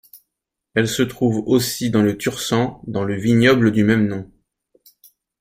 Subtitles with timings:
[0.73, 4.31] Elle se trouve aussi dans le Tursan dans le vignoble du même nom.